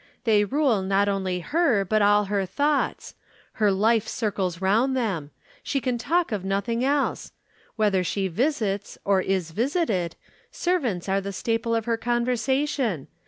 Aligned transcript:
They 0.23 0.43
rule 0.45 0.81
not 0.81 1.07
only 1.07 1.41
her 1.41 1.85
but 1.85 2.01
all 2.01 2.25
her 2.25 2.43
thoughts. 2.47 3.13
Her 3.61 3.71
life 3.71 4.07
circles 4.07 4.59
round 4.59 4.97
them. 4.97 5.29
She 5.61 5.79
can 5.79 5.99
talk 5.99 6.31
of 6.31 6.43
nothing 6.43 6.83
else. 6.83 7.33
Whether 7.75 8.03
she 8.03 8.27
visits, 8.27 8.97
or 9.05 9.21
is 9.21 9.51
visited, 9.51 10.15
servants 10.49 11.07
are 11.07 11.21
the 11.21 11.31
staple 11.31 11.75
of 11.75 11.85
her 11.85 11.97
conversation. 11.97 13.09